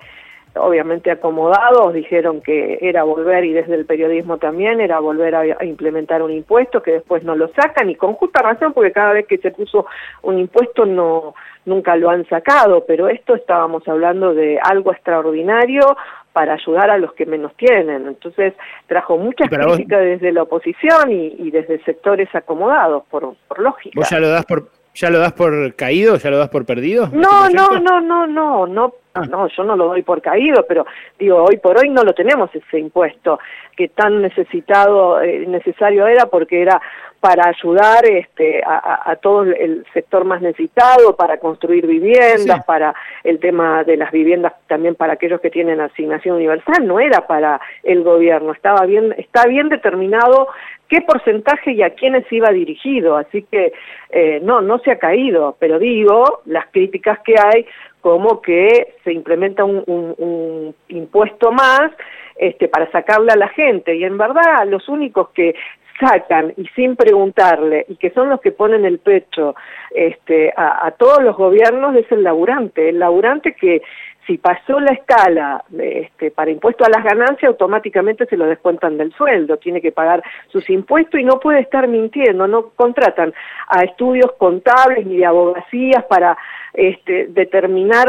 obviamente 0.55 1.11
acomodados 1.11 1.93
dijeron 1.93 2.41
que 2.41 2.79
era 2.81 3.03
volver 3.03 3.45
y 3.45 3.53
desde 3.53 3.75
el 3.75 3.85
periodismo 3.85 4.37
también 4.37 4.81
era 4.81 4.99
volver 4.99 5.35
a, 5.35 5.65
implementar 5.65 6.21
un 6.21 6.31
impuesto 6.31 6.81
que 6.81 6.91
después 6.91 7.23
no 7.23 7.35
lo 7.35 7.49
sacan 7.49 7.89
y 7.89 7.95
con 7.95 8.13
justa 8.13 8.41
razón 8.41 8.73
porque 8.73 8.91
cada 8.91 9.13
vez 9.13 9.27
que 9.27 9.37
se 9.37 9.51
puso 9.51 9.85
un 10.23 10.39
impuesto 10.39 10.85
no 10.85 11.35
nunca 11.65 11.95
lo 11.95 12.09
han 12.09 12.27
sacado 12.27 12.83
pero 12.85 13.07
esto 13.07 13.35
estábamos 13.35 13.87
hablando 13.87 14.33
de 14.33 14.59
algo 14.61 14.91
extraordinario 14.91 15.95
para 16.33 16.53
ayudar 16.53 16.89
a 16.89 16.97
los 16.97 17.13
que 17.13 17.25
menos 17.25 17.53
tienen. 17.57 18.07
Entonces 18.07 18.53
trajo 18.87 19.17
muchas 19.17 19.49
críticas 19.49 19.99
desde 19.99 20.31
la 20.31 20.43
oposición 20.43 21.11
y, 21.11 21.51
desde 21.51 21.83
sectores 21.83 22.33
acomodados, 22.33 23.03
por, 23.09 23.35
por 23.49 23.59
lógica. 23.59 23.99
¿Vos 23.99 24.09
ya 24.09 24.17
lo 24.17 24.29
das 24.29 24.45
por, 24.45 24.69
ya 24.93 25.10
lo 25.10 25.19
das 25.19 25.33
por 25.33 25.75
caído? 25.75 26.17
¿Ya 26.17 26.29
lo 26.29 26.38
das 26.38 26.50
por 26.50 26.65
perdido? 26.65 27.10
No, 27.12 27.45
este 27.45 27.55
no, 27.55 27.79
no, 27.79 28.27
no, 28.27 28.67
no, 28.67 28.93
no, 29.15 29.21
ah. 29.21 29.25
no, 29.29 29.47
yo 29.47 29.63
no 29.63 29.75
lo 29.75 29.87
doy 29.87 30.03
por 30.03 30.21
caído, 30.21 30.65
pero 30.67 30.85
digo, 31.19 31.43
hoy 31.43 31.57
por 31.57 31.77
hoy 31.77 31.89
no 31.89 32.03
lo 32.03 32.13
tenemos 32.13 32.49
ese 32.55 32.79
impuesto 32.79 33.39
que 33.75 33.89
tan 33.89 34.21
necesitado, 34.21 35.21
eh, 35.21 35.45
necesario 35.47 36.07
era 36.07 36.27
porque 36.27 36.61
era 36.61 36.81
para 37.21 37.49
ayudar 37.49 38.03
este, 38.05 38.63
a, 38.65 39.15
todo 39.21 39.43
el 39.43 39.85
sector 39.93 40.25
más 40.25 40.41
necesitado, 40.41 41.15
para 41.15 41.37
construir 41.37 41.85
viviendas, 41.85 42.65
para 42.65 42.95
el 43.23 43.39
tema 43.39 43.83
de 43.83 43.95
las 43.95 44.11
viviendas 44.11 44.53
también 44.65 44.95
para 44.95 45.13
aquellos 45.13 45.39
que 45.39 45.51
tienen 45.51 45.79
asignación 45.79 46.37
universal, 46.37 46.85
no 46.87 46.99
era 46.99 47.27
para 47.27 47.61
el 47.83 48.01
gobierno, 48.01 48.53
estaba 48.53 48.87
bien, 48.87 49.13
está 49.19 49.45
bien 49.45 49.69
determinado 49.69 50.47
qué 50.87 51.01
porcentaje 51.01 51.73
y 51.73 51.83
a 51.83 51.91
quiénes 51.91 52.25
iba 52.31 52.49
dirigido, 52.49 53.17
así 53.17 53.43
que 53.43 53.71
eh, 54.09 54.39
no, 54.41 54.61
no 54.61 54.79
se 54.79 54.89
ha 54.89 54.97
caído, 54.97 55.55
pero 55.59 55.77
digo, 55.77 56.41
las 56.45 56.65
críticas 56.71 57.19
que 57.19 57.35
hay 57.37 57.67
como 58.01 58.41
que 58.41 58.96
se 59.03 59.13
implementa 59.13 59.63
un, 59.63 59.84
un 59.88 60.75
impuesto 60.89 61.51
más 61.51 61.91
este, 62.36 62.67
para 62.67 62.89
sacarle 62.91 63.31
a 63.31 63.38
la 63.38 63.50
gente. 63.50 63.96
Y 63.96 64.03
en 64.03 64.17
verdad 64.17 64.65
los 64.67 64.89
únicos 64.89 65.29
que 65.29 65.53
sacan 66.00 66.53
y 66.58 66.65
sin 66.75 66.96
preguntarle 66.96 67.86
y 67.88 67.96
que 67.96 68.10
son 68.12 68.29
los 68.29 68.41
que 68.41 68.51
ponen 68.51 68.86
el 68.86 69.00
pecho 69.00 69.55
este, 69.91 70.51
a, 70.58 70.91
todos 70.98 71.22
los 71.22 71.38
gobiernos 71.38 71.96
es 71.96 72.12
el 72.12 72.24
laburante, 72.24 72.89
el 72.89 73.00
laburante 73.00 73.53
que 73.53 73.84
si 74.27 74.37
pasó 74.37 74.79
la 74.79 74.93
escala 74.93 75.63
este, 75.79 76.31
para 76.31 76.51
impuesto 76.51 76.85
a 76.85 76.89
las 76.89 77.03
ganancias, 77.03 77.49
automáticamente 77.49 78.25
se 78.25 78.37
lo 78.37 78.45
descuentan 78.45 78.97
del 78.97 79.11
sueldo, 79.13 79.57
tiene 79.57 79.81
que 79.81 79.91
pagar 79.91 80.23
sus 80.47 80.69
impuestos 80.69 81.19
y 81.19 81.23
no 81.23 81.39
puede 81.39 81.61
estar 81.61 81.87
mintiendo, 81.87 82.47
no 82.47 82.69
contratan 82.69 83.33
a 83.67 83.83
estudios 83.83 84.31
contables 84.37 85.05
ni 85.05 85.17
de 85.17 85.25
abogacías 85.25 86.03
para 86.05 86.37
este, 86.73 87.27
determinar 87.29 88.07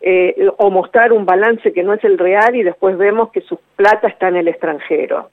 eh, 0.00 0.48
o 0.58 0.70
mostrar 0.70 1.12
un 1.12 1.24
balance 1.24 1.72
que 1.72 1.82
no 1.82 1.94
es 1.94 2.04
el 2.04 2.18
real 2.18 2.54
y 2.54 2.62
después 2.62 2.98
vemos 2.98 3.30
que 3.32 3.40
su 3.40 3.58
plata 3.74 4.08
está 4.08 4.28
en 4.28 4.36
el 4.36 4.48
extranjero. 4.48 5.30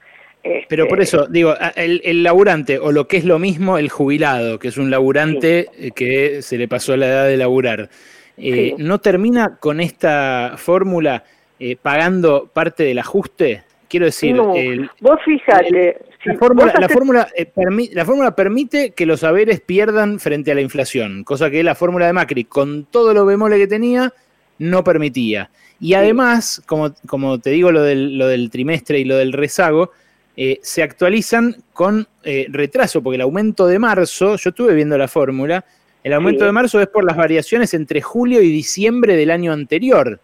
Pero 0.68 0.88
por 0.88 1.00
eso, 1.00 1.28
digo, 1.28 1.54
el, 1.76 2.22
laburante, 2.24 2.78
o 2.78 2.90
lo 2.90 3.06
que 3.06 3.16
es 3.16 3.24
lo 3.24 3.38
mismo, 3.38 3.78
el 3.78 3.90
jubilado, 3.90 4.58
que 4.58 4.68
es 4.68 4.76
un 4.76 4.90
laburante 4.90 5.68
que 5.94 6.42
se 6.42 6.58
le 6.58 6.66
pasó 6.66 6.96
la 6.96 7.06
edad 7.06 7.26
de 7.28 7.36
laburar, 7.36 7.90
eh, 8.36 8.74
¿no 8.78 9.00
termina 9.00 9.56
con 9.56 9.80
esta 9.80 10.54
fórmula 10.56 11.24
eh, 11.58 11.76
pagando 11.80 12.50
parte 12.52 12.84
del 12.84 12.98
ajuste? 12.98 13.64
Quiero 13.88 14.06
decir, 14.06 14.36
vos 14.36 15.18
fíjate. 15.24 15.98
la, 16.24 16.34
fórmula, 16.38 16.74
la, 16.78 16.88
fórmula, 16.88 17.28
la 17.92 18.04
fórmula 18.06 18.34
permite 18.34 18.92
que 18.92 19.04
los 19.04 19.20
saberes 19.20 19.60
pierdan 19.60 20.18
frente 20.18 20.50
a 20.50 20.54
la 20.54 20.62
inflación, 20.62 21.24
cosa 21.24 21.50
que 21.50 21.62
la 21.62 21.74
fórmula 21.74 22.06
de 22.06 22.14
Macri, 22.14 22.44
con 22.44 22.86
todo 22.86 23.12
lo 23.12 23.26
bemoles 23.26 23.58
que 23.58 23.66
tenía, 23.66 24.14
no 24.58 24.82
permitía. 24.82 25.50
Y 25.78 25.94
además, 25.94 26.62
como, 26.64 26.94
como 27.06 27.38
te 27.38 27.50
digo 27.50 27.70
lo 27.70 27.82
del, 27.82 28.16
lo 28.16 28.28
del 28.28 28.50
trimestre 28.50 28.98
y 29.00 29.04
lo 29.04 29.16
del 29.16 29.32
rezago, 29.32 29.90
eh, 30.36 30.60
se 30.62 30.82
actualizan 30.82 31.56
con 31.74 32.06
eh, 32.22 32.46
retraso, 32.48 33.02
porque 33.02 33.16
el 33.16 33.22
aumento 33.22 33.66
de 33.66 33.78
marzo, 33.78 34.36
yo 34.36 34.50
estuve 34.50 34.74
viendo 34.74 34.96
la 34.96 35.08
fórmula, 35.08 35.64
el 36.04 36.12
aumento 36.12 36.44
de 36.44 36.52
marzo 36.52 36.80
es 36.80 36.88
por 36.88 37.04
las 37.04 37.16
variaciones 37.16 37.74
entre 37.74 38.00
julio 38.00 38.42
y 38.42 38.50
diciembre 38.50 39.16
del 39.16 39.30
año 39.30 39.52
anterior. 39.52 40.20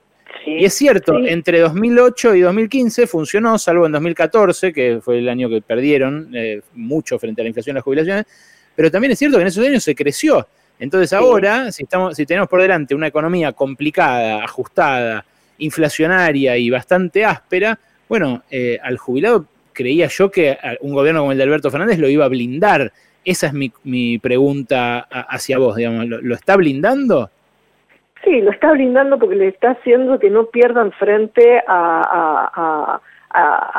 Y 0.46 0.64
es 0.64 0.74
cierto, 0.74 1.18
entre 1.18 1.60
2008 1.60 2.34
y 2.34 2.40
2015 2.40 3.06
funcionó, 3.06 3.58
salvo 3.58 3.86
en 3.86 3.92
2014, 3.92 4.72
que 4.72 5.00
fue 5.02 5.18
el 5.18 5.28
año 5.28 5.48
que 5.48 5.60
perdieron 5.60 6.30
eh, 6.34 6.62
mucho 6.74 7.18
frente 7.18 7.42
a 7.42 7.44
la 7.44 7.48
inflación 7.48 7.74
de 7.74 7.78
las 7.78 7.84
jubilaciones, 7.84 8.24
pero 8.74 8.90
también 8.90 9.12
es 9.12 9.18
cierto 9.18 9.36
que 9.36 9.42
en 9.42 9.48
esos 9.48 9.66
años 9.66 9.84
se 9.84 9.94
creció. 9.94 10.46
Entonces 10.78 11.12
ahora, 11.12 11.70
si, 11.72 11.82
estamos, 11.82 12.16
si 12.16 12.24
tenemos 12.24 12.48
por 12.48 12.62
delante 12.62 12.94
una 12.94 13.08
economía 13.08 13.52
complicada, 13.52 14.42
ajustada, 14.44 15.24
inflacionaria 15.58 16.56
y 16.56 16.70
bastante 16.70 17.24
áspera, 17.24 17.78
bueno, 18.08 18.42
al 18.82 18.96
jubilado 18.96 19.46
creía 19.72 20.08
yo 20.08 20.30
que 20.30 20.56
un 20.80 20.92
gobierno 20.92 21.20
como 21.20 21.32
el 21.32 21.38
de 21.38 21.44
Alberto 21.44 21.70
Fernández 21.70 21.98
lo 21.98 22.08
iba 22.08 22.24
a 22.24 22.28
blindar. 22.28 22.92
Esa 23.24 23.48
es 23.48 23.52
mi, 23.52 24.18
pregunta 24.18 25.00
hacia 25.10 25.58
vos, 25.58 25.76
digamos. 25.76 26.06
¿Lo, 26.06 26.34
está 26.34 26.56
blindando? 26.56 27.30
Sí, 28.24 28.40
lo 28.40 28.50
está 28.50 28.72
blindando 28.72 29.18
porque 29.18 29.36
le 29.36 29.48
está 29.48 29.72
haciendo 29.72 30.18
que 30.18 30.30
no 30.30 30.46
pierdan 30.46 30.92
frente 30.92 31.62
a, 31.66 33.00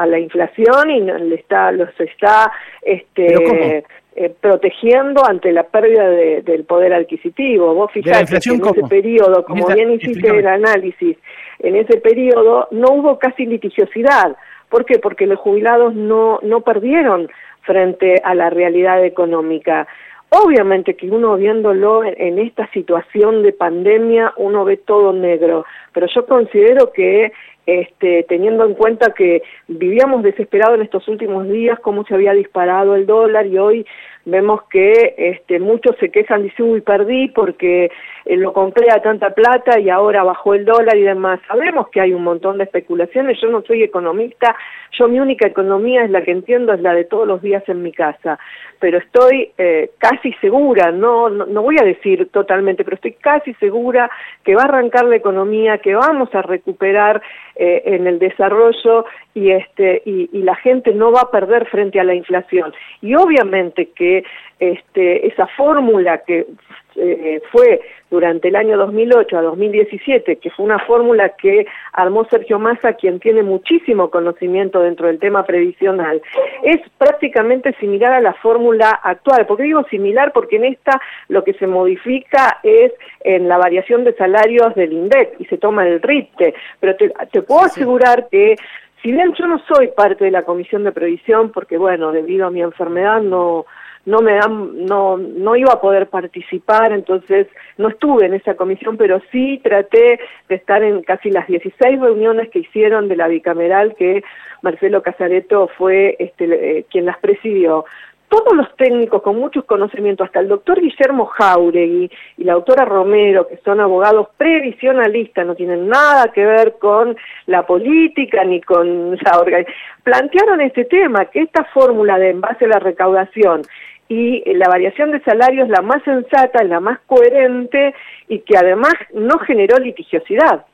la 0.06 0.20
inflación 0.20 0.90
y 0.92 1.02
le 1.02 1.36
está, 1.36 1.72
los 1.72 1.90
está 2.00 2.52
este, 2.82 3.84
eh, 4.16 4.36
protegiendo 4.42 5.26
ante 5.26 5.52
la 5.52 5.64
pérdida 5.64 6.10
del 6.10 6.64
poder 6.66 6.94
adquisitivo. 6.94 7.74
Vos 7.74 7.92
fijate 7.92 8.40
que 8.40 8.50
en 8.50 8.66
ese 8.66 8.88
periodo, 8.90 9.46
como 9.46 9.68
bien 9.68 9.92
hiciste 9.92 10.28
el 10.28 10.48
análisis, 10.48 11.18
en 11.60 11.76
ese 11.76 11.98
periodo 12.00 12.68
no 12.72 12.92
hubo 12.94 13.18
casi 13.18 13.46
litigiosidad. 13.46 14.36
¿Por 14.70 14.86
qué? 14.86 15.00
Porque 15.00 15.26
los 15.26 15.40
jubilados 15.40 15.96
no, 15.96 16.40
no 16.44 16.62
perdieron 16.62 17.30
frente 17.70 18.20
a 18.24 18.34
la 18.34 18.50
realidad 18.50 19.06
económica. 19.06 19.88
Obviamente 20.30 20.96
que 20.96 21.08
uno 21.08 21.36
viéndolo 21.38 22.04
en, 22.04 22.40
esta 22.40 22.66
situación 22.72 23.44
de 23.44 23.54
pandemia, 23.54 24.34
uno 24.38 24.66
ve 24.66 24.78
todo 24.78 25.14
negro, 25.14 25.66
pero 25.94 26.08
yo 26.08 26.26
considero 26.26 26.92
que 26.92 27.32
este, 27.66 28.26
teniendo 28.28 28.66
en 28.66 28.74
cuenta 28.74 29.14
que 29.14 29.44
vivíamos 29.68 30.24
desesperados 30.24 30.76
en 30.76 30.84
estos 30.84 31.08
últimos 31.08 31.48
días, 31.48 31.80
cómo 31.80 32.04
se 32.06 32.16
había 32.16 32.34
disparado 32.34 32.96
el 32.96 33.06
dólar 33.06 33.46
y 33.46 33.58
hoy 33.58 33.86
vemos 34.26 34.64
que 34.70 35.16
este, 35.18 35.60
muchos 35.60 35.96
se 36.00 36.10
quejan, 36.10 36.44
dicen, 36.44 36.66
uy, 36.70 36.82
perdí 36.82 37.30
porque 37.30 37.92
eh, 38.26 38.38
lo 38.38 38.54
compré 38.54 38.92
a 38.92 39.02
tanta 39.02 39.32
plata 39.32 39.80
y 39.80 39.90
ahora 39.90 40.24
bajó 40.24 40.54
el 40.54 40.66
dólar 40.66 40.98
y 40.98 41.04
demás. 41.04 41.40
Sabemos 41.48 41.90
que 41.90 42.02
hay 42.02 42.14
un 42.14 42.24
montón 42.24 42.58
de 42.58 42.66
especulaciones, 42.66 43.40
yo 43.42 43.50
no 43.50 43.62
soy 43.62 43.84
economista, 43.84 44.56
yo 44.92 45.08
mi 45.08 45.20
única 45.20 45.48
economía 45.48 46.04
es 46.04 46.12
la 46.12 46.22
que 46.24 46.32
entiendo, 46.32 46.74
es 46.74 46.82
la 46.82 46.94
de 46.94 47.06
todos 47.06 47.28
los 47.28 47.42
días 47.42 47.64
en 47.68 47.82
mi 47.82 47.92
casa, 47.92 48.40
pero 48.80 48.98
estoy 48.98 49.52
eh, 49.58 49.92
casi 49.98 50.34
segura, 50.34 50.92
no, 50.92 51.30
no, 51.30 51.62
voy 51.62 51.78
a 51.80 51.86
decir 51.86 52.30
totalmente, 52.32 52.84
pero 52.84 52.96
estoy 52.96 53.14
casi 53.14 53.54
segura 53.56 54.10
que 54.44 54.56
va 54.56 54.64
a 54.64 54.66
arrancar 54.66 55.06
la 55.06 55.16
economía, 55.16 55.80
que 55.80 55.96
vamos 55.96 56.34
a 56.34 56.42
recuperar 56.42 57.22
eh, 57.60 57.84
en 57.86 58.08
el 58.08 58.20
desarrollo 58.20 59.06
y, 59.34 59.52
este, 59.52 60.02
y, 60.06 60.30
y 60.32 60.44
la 60.44 60.56
gente 60.56 60.94
no 60.94 61.12
va 61.12 61.22
a 61.22 61.32
perder 61.32 61.68
frente 61.68 62.00
a 62.00 62.06
la 62.06 62.14
inflación. 62.14 62.74
Y 63.02 63.16
obviamente 63.16 63.90
que 63.90 64.24
este, 64.60 65.28
esa 65.28 65.46
fórmula 65.48 66.20
que 66.20 66.48
eh, 66.96 67.42
fue 67.52 67.82
durante 68.10 68.48
el 68.48 68.56
año 68.56 68.78
2008 68.78 69.38
a 69.38 69.42
2017, 69.42 70.38
que 70.38 70.50
fue 70.50 70.66
una 70.66 70.80
fórmula 70.80 71.30
que 71.30 71.68
armó 71.94 72.26
Sergio 72.26 72.60
Massa, 72.60 72.94
quien 72.94 73.20
tiene 73.20 73.44
muchísimo 73.44 74.10
conocimiento 74.10 74.82
dentro 74.82 75.08
del 75.08 75.20
tema 75.20 75.46
previsional, 75.46 76.22
es 76.64 76.80
prácticamente 76.98 77.74
similar 77.80 78.14
a 78.14 78.22
la 78.22 78.34
fórmula 78.34 78.90
actual. 79.04 79.46
¿Por 79.46 79.58
qué 79.58 79.64
digo 79.64 79.84
similar? 79.90 80.32
Porque 80.34 80.56
en 80.56 80.66
esta 80.66 81.00
lo 81.28 81.44
que 81.44 81.54
se 81.54 81.68
modifica 81.68 82.60
es 82.64 82.92
en 83.22 83.48
la 83.48 83.58
variación 83.58 84.04
de 84.04 84.14
salarios 84.14 84.74
del 84.76 84.94
INDEC 84.94 85.36
y 85.40 85.46
se 85.46 85.58
toma 85.58 85.88
el 85.88 86.02
RITE, 86.02 86.54
pero 86.80 86.96
te, 86.96 87.14
te 87.32 87.42
puedo 87.42 87.62
asegurar 87.62 88.28
que 88.30 88.56
si 89.02 89.12
bien 89.12 89.34
yo 89.34 89.48
no 89.48 89.60
soy 89.60 89.90
parte 89.90 90.26
de 90.26 90.32
la 90.32 90.44
comisión 90.44 90.84
de 90.84 90.92
previsión, 90.92 91.52
porque 91.52 91.78
bueno, 91.78 92.12
debido 92.12 92.48
a 92.48 92.52
mi 92.52 92.62
enfermedad 92.62 93.22
no 93.22 93.66
no 94.06 94.20
me 94.20 94.34
dan, 94.34 94.86
no, 94.86 95.18
no 95.18 95.56
iba 95.56 95.74
a 95.74 95.82
poder 95.82 96.08
participar, 96.08 96.94
entonces 96.94 97.48
no 97.78 97.90
estuve 97.90 98.26
en 98.26 98.34
esa 98.34 98.56
comisión, 98.56 98.98
pero 98.98 99.22
sí 99.32 99.60
traté 99.64 100.20
de 100.48 100.56
estar 100.56 100.84
en 100.84 101.04
casi 101.04 101.30
las 101.30 101.48
16 101.48 102.00
reuniones 102.00 102.50
que 102.50 102.60
hicieron 102.60 103.08
de 103.08 103.16
la 103.16 103.28
bicameral 103.28 103.96
que 103.96 104.24
Marcelo 104.62 105.02
Casareto 105.02 105.70
fue 105.78 106.16
este, 106.20 106.80
eh, 106.80 106.86
quien 106.90 107.06
las 107.06 107.18
presidió 107.20 107.86
todos 108.30 108.56
los 108.56 108.74
técnicos 108.78 109.22
con 109.22 109.38
muchos 109.38 109.66
conocimientos, 109.66 110.28
hasta 110.28 110.40
el 110.40 110.48
doctor 110.48 110.80
Guillermo 110.80 111.26
Jauregui 111.26 112.10
y 112.38 112.44
la 112.44 112.54
autora 112.54 112.86
Romero, 112.86 113.48
que 113.48 113.58
son 113.66 113.80
abogados 113.80 114.30
previsionalistas, 114.38 115.46
no 115.46 115.56
tienen 115.56 115.88
nada 115.90 116.32
que 116.32 116.46
ver 116.46 116.76
con 116.80 117.18
la 117.48 117.66
política 117.66 118.44
ni 118.44 118.62
con 118.62 119.16
la 119.16 119.40
organización, 119.40 119.76
plantearon 120.04 120.62
este 120.62 120.86
tema, 120.86 121.26
que 121.26 121.42
esta 121.42 121.66
fórmula 121.66 122.18
de 122.18 122.30
en 122.30 122.42
base 122.42 122.66
a 122.66 122.70
la 122.70 122.80
recaudación 122.80 123.64
y 124.08 124.44
la 124.54 124.68
variación 124.68 125.12
de 125.12 125.22
salario 125.22 125.64
es 125.64 125.70
la 125.70 125.82
más 125.82 126.04
sensata, 126.04 126.64
es 126.64 126.70
la 126.70 126.80
más 126.80 127.00
coherente 127.06 127.94
y 128.28 128.40
que 128.40 128.58
además 128.58 128.94
no 129.14 129.38
generó 129.40 129.78
litigiosidad. 129.78 130.66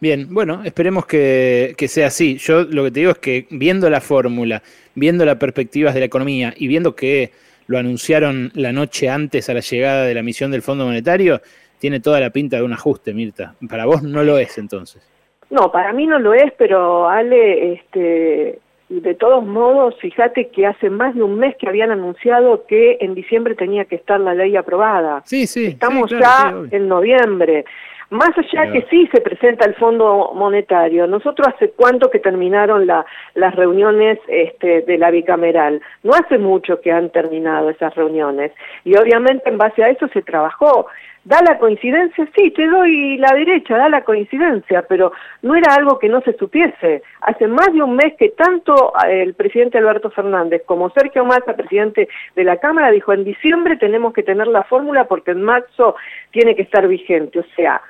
Bien, 0.00 0.28
bueno, 0.30 0.62
esperemos 0.64 1.04
que, 1.04 1.74
sea 1.86 2.06
así. 2.06 2.38
Yo 2.38 2.62
lo 2.62 2.84
que 2.84 2.90
te 2.90 3.00
digo 3.00 3.12
es 3.12 3.18
que 3.18 3.46
viendo 3.50 3.90
la 3.90 4.00
fórmula, 4.00 4.62
viendo 4.94 5.26
las 5.26 5.36
perspectivas 5.36 5.92
de 5.92 6.00
la 6.00 6.06
economía 6.06 6.54
y 6.56 6.68
viendo 6.68 6.96
que 6.96 7.32
lo 7.66 7.78
anunciaron 7.78 8.50
la 8.54 8.72
noche 8.72 9.10
antes 9.10 9.50
a 9.50 9.54
la 9.54 9.60
llegada 9.60 10.06
de 10.06 10.14
la 10.14 10.22
misión 10.22 10.50
del 10.50 10.62
Fondo 10.62 10.86
Monetario, 10.86 11.42
tiene 11.78 12.00
toda 12.00 12.18
la 12.18 12.30
pinta 12.30 12.56
de 12.56 12.62
un 12.62 12.72
ajuste, 12.72 13.12
Mirta. 13.12 13.54
Para 13.68 13.84
vos 13.84 14.02
no 14.02 14.24
lo 14.24 14.38
es 14.38 14.56
entonces. 14.56 15.06
No, 15.50 15.70
para 15.70 15.92
mí 15.92 16.06
no 16.06 16.18
lo 16.18 16.32
es, 16.32 16.50
pero 16.56 17.06
Ale, 17.08 17.74
este, 17.74 18.58
de 18.88 19.14
todos 19.16 19.44
modos, 19.44 19.96
fíjate 20.00 20.48
que 20.48 20.66
hace 20.66 20.88
más 20.88 21.14
de 21.14 21.22
un 21.22 21.38
mes 21.38 21.56
que 21.56 21.68
habían 21.68 21.90
anunciado 21.90 22.64
que 22.66 22.96
en 23.00 23.14
diciembre 23.14 23.54
tenía 23.54 23.84
que 23.84 23.96
estar 23.96 24.18
la 24.18 24.34
ley 24.34 24.56
aprobada. 24.56 25.22
Sí, 25.26 25.46
sí. 25.46 25.66
Estamos 25.66 26.10
ya 26.10 26.54
en 26.70 26.88
noviembre. 26.88 27.66
Más 28.10 28.30
allá 28.36 28.72
que 28.72 28.84
sí 28.90 29.08
se 29.12 29.20
presenta 29.20 29.64
el 29.64 29.76
Fondo 29.76 30.32
Monetario, 30.34 31.06
nosotros 31.06 31.46
hace 31.46 31.70
cuánto 31.70 32.10
que 32.10 32.18
terminaron 32.18 32.84
las 32.84 33.54
reuniones 33.54 34.18
este, 34.26 34.82
de 34.82 34.98
la 34.98 35.12
bicameral, 35.12 35.80
no 36.02 36.12
hace 36.14 36.36
mucho 36.36 36.80
que 36.80 36.90
han 36.90 37.10
terminado 37.10 37.70
esas 37.70 37.94
reuniones. 37.94 38.50
Y 38.84 38.96
obviamente 38.96 39.48
en 39.48 39.58
base 39.58 39.84
a 39.84 39.90
eso 39.90 40.08
se 40.08 40.22
trabajó. 40.22 40.88
Da 41.22 41.38
la 41.42 41.58
coincidencia, 41.58 42.26
sí, 42.34 42.50
te 42.50 42.66
doy 42.66 43.18
la 43.18 43.34
derecha, 43.34 43.76
da 43.76 43.90
la 43.90 44.04
coincidencia, 44.04 44.82
pero 44.88 45.12
no 45.42 45.54
era 45.54 45.74
algo 45.74 45.98
que 45.98 46.08
no 46.08 46.22
se 46.22 46.32
supiese. 46.32 47.02
Hace 47.20 47.46
más 47.46 47.70
de 47.74 47.82
un 47.82 47.94
mes 47.94 48.14
que 48.18 48.30
tanto 48.30 48.94
eh, 49.06 49.22
el 49.22 49.34
presidente 49.34 49.76
Alberto 49.76 50.10
Fernández 50.10 50.62
como 50.64 50.88
Sergio 50.90 51.26
Massa, 51.26 51.54
presidente 51.54 52.08
de 52.34 52.44
la 52.44 52.56
Cámara, 52.56 52.90
dijo 52.90 53.12
en 53.12 53.24
diciembre 53.24 53.76
tenemos 53.76 54.14
que 54.14 54.22
tener 54.22 54.46
la 54.46 54.62
fórmula 54.64 55.04
porque 55.04 55.32
en 55.32 55.42
marzo 55.42 55.94
tiene 56.30 56.56
que 56.56 56.62
estar 56.62 56.88
vigente. 56.88 57.40
O 57.40 57.44
sea, 57.54 57.82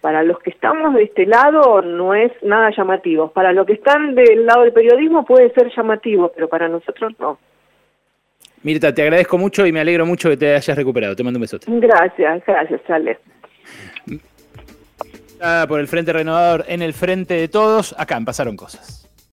para 0.00 0.22
los 0.22 0.38
que 0.38 0.48
estamos 0.48 0.94
de 0.94 1.02
este 1.02 1.26
lado 1.26 1.82
no 1.82 2.14
es 2.14 2.32
nada 2.42 2.70
llamativo. 2.74 3.30
Para 3.30 3.52
los 3.52 3.66
que 3.66 3.74
están 3.74 4.14
del 4.14 4.46
lado 4.46 4.62
del 4.62 4.72
periodismo 4.72 5.26
puede 5.26 5.52
ser 5.52 5.70
llamativo, 5.76 6.32
pero 6.34 6.48
para 6.48 6.66
nosotros 6.66 7.12
no. 7.18 7.38
Mirta, 8.62 8.94
te 8.94 9.02
agradezco 9.02 9.38
mucho 9.38 9.66
y 9.66 9.72
me 9.72 9.80
alegro 9.80 10.04
mucho 10.04 10.28
que 10.28 10.36
te 10.36 10.54
hayas 10.54 10.76
recuperado. 10.76 11.16
Te 11.16 11.22
mando 11.22 11.38
un 11.38 11.42
besote. 11.42 11.66
Gracias, 11.68 12.42
gracias, 12.46 12.80
Ale. 12.88 13.18
Por 15.66 15.80
el 15.80 15.88
Frente 15.88 16.12
Renovador 16.12 16.64
en 16.68 16.82
el 16.82 16.92
frente 16.92 17.34
de 17.34 17.48
todos, 17.48 17.94
acá 17.98 18.20
Pasaron 18.24 18.56
Cosas. 18.56 19.09